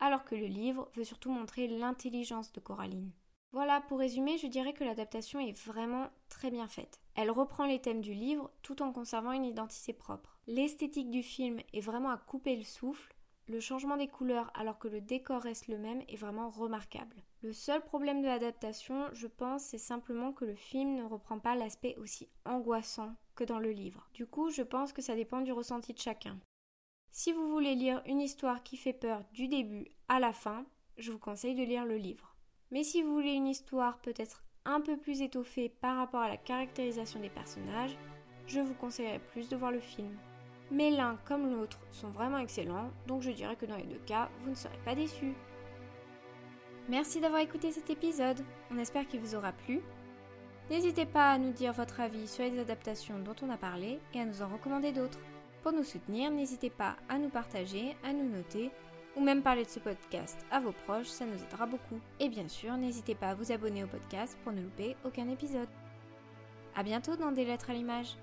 alors 0.00 0.24
que 0.24 0.34
le 0.34 0.46
livre 0.46 0.90
veut 0.94 1.04
surtout 1.04 1.30
montrer 1.30 1.68
l'intelligence 1.68 2.52
de 2.52 2.60
Coraline. 2.60 3.12
Voilà, 3.52 3.80
pour 3.82 3.98
résumer, 3.98 4.38
je 4.38 4.46
dirais 4.48 4.74
que 4.74 4.84
l'adaptation 4.84 5.40
est 5.40 5.58
vraiment 5.66 6.10
très 6.28 6.50
bien 6.50 6.68
faite. 6.68 7.00
Elle 7.14 7.30
reprend 7.30 7.64
les 7.64 7.80
thèmes 7.80 8.02
du 8.02 8.12
livre 8.12 8.50
tout 8.62 8.82
en 8.82 8.92
conservant 8.92 9.32
une 9.32 9.44
identité 9.44 9.92
propre. 9.92 10.38
L'esthétique 10.46 11.10
du 11.10 11.22
film 11.22 11.60
est 11.72 11.80
vraiment 11.80 12.10
à 12.10 12.18
couper 12.18 12.56
le 12.56 12.64
souffle, 12.64 13.16
le 13.48 13.60
changement 13.60 13.96
des 13.96 14.08
couleurs 14.08 14.50
alors 14.54 14.78
que 14.78 14.88
le 14.88 15.00
décor 15.00 15.40
reste 15.40 15.68
le 15.68 15.78
même 15.78 16.02
est 16.08 16.16
vraiment 16.16 16.50
remarquable. 16.50 17.22
Le 17.42 17.52
seul 17.52 17.80
problème 17.80 18.20
de 18.20 18.26
l'adaptation, 18.26 19.08
je 19.12 19.28
pense, 19.28 19.62
c'est 19.62 19.78
simplement 19.78 20.32
que 20.32 20.44
le 20.44 20.56
film 20.56 20.96
ne 20.96 21.04
reprend 21.04 21.38
pas 21.38 21.54
l'aspect 21.54 21.94
aussi 21.96 22.28
angoissant 22.44 23.14
que 23.36 23.44
dans 23.44 23.60
le 23.60 23.70
livre. 23.70 24.08
Du 24.14 24.26
coup, 24.26 24.50
je 24.50 24.62
pense 24.62 24.92
que 24.92 25.02
ça 25.02 25.14
dépend 25.14 25.42
du 25.42 25.52
ressenti 25.52 25.92
de 25.92 25.98
chacun. 25.98 26.38
Si 27.12 27.32
vous 27.32 27.48
voulez 27.48 27.76
lire 27.76 28.02
une 28.06 28.20
histoire 28.20 28.64
qui 28.64 28.76
fait 28.76 28.92
peur 28.92 29.22
du 29.32 29.46
début 29.46 29.86
à 30.08 30.18
la 30.18 30.32
fin, 30.32 30.66
je 30.96 31.12
vous 31.12 31.18
conseille 31.18 31.54
de 31.54 31.62
lire 31.62 31.84
le 31.84 31.98
livre. 31.98 32.35
Mais 32.70 32.82
si 32.82 33.02
vous 33.02 33.12
voulez 33.12 33.32
une 33.32 33.46
histoire 33.46 33.98
peut-être 33.98 34.42
un 34.64 34.80
peu 34.80 34.96
plus 34.96 35.22
étoffée 35.22 35.68
par 35.80 35.96
rapport 35.96 36.20
à 36.20 36.28
la 36.28 36.36
caractérisation 36.36 37.20
des 37.20 37.30
personnages, 37.30 37.96
je 38.46 38.60
vous 38.60 38.74
conseillerais 38.74 39.20
plus 39.20 39.48
de 39.48 39.56
voir 39.56 39.70
le 39.70 39.80
film. 39.80 40.16
Mais 40.70 40.90
l'un 40.90 41.16
comme 41.24 41.50
l'autre 41.52 41.78
sont 41.90 42.10
vraiment 42.10 42.38
excellents, 42.38 42.90
donc 43.06 43.22
je 43.22 43.30
dirais 43.30 43.56
que 43.56 43.66
dans 43.66 43.76
les 43.76 43.84
deux 43.84 44.00
cas, 44.04 44.28
vous 44.42 44.50
ne 44.50 44.54
serez 44.56 44.78
pas 44.84 44.96
déçus. 44.96 45.34
Merci 46.88 47.20
d'avoir 47.20 47.40
écouté 47.40 47.70
cet 47.70 47.90
épisode, 47.90 48.44
on 48.72 48.78
espère 48.78 49.06
qu'il 49.06 49.20
vous 49.20 49.36
aura 49.36 49.52
plu. 49.52 49.80
N'hésitez 50.68 51.06
pas 51.06 51.30
à 51.30 51.38
nous 51.38 51.52
dire 51.52 51.72
votre 51.72 52.00
avis 52.00 52.26
sur 52.26 52.44
les 52.44 52.58
adaptations 52.58 53.20
dont 53.20 53.36
on 53.42 53.50
a 53.50 53.56
parlé 53.56 54.00
et 54.14 54.20
à 54.20 54.24
nous 54.24 54.42
en 54.42 54.48
recommander 54.48 54.90
d'autres. 54.90 55.20
Pour 55.62 55.72
nous 55.72 55.84
soutenir, 55.84 56.30
n'hésitez 56.32 56.70
pas 56.70 56.96
à 57.08 57.18
nous 57.18 57.28
partager, 57.28 57.96
à 58.04 58.12
nous 58.12 58.28
noter 58.28 58.70
ou 59.16 59.20
même 59.20 59.42
parler 59.42 59.64
de 59.64 59.68
ce 59.68 59.80
podcast 59.80 60.38
à 60.50 60.60
vos 60.60 60.72
proches, 60.72 61.08
ça 61.08 61.24
nous 61.24 61.42
aidera 61.42 61.66
beaucoup. 61.66 62.00
Et 62.20 62.28
bien 62.28 62.48
sûr, 62.48 62.76
n'hésitez 62.76 63.14
pas 63.14 63.30
à 63.30 63.34
vous 63.34 63.50
abonner 63.50 63.82
au 63.82 63.88
podcast 63.88 64.38
pour 64.44 64.52
ne 64.52 64.62
louper 64.62 64.96
aucun 65.04 65.28
épisode. 65.28 65.68
A 66.76 66.82
bientôt 66.82 67.16
dans 67.16 67.32
des 67.32 67.44
lettres 67.44 67.70
à 67.70 67.72
l'image. 67.72 68.16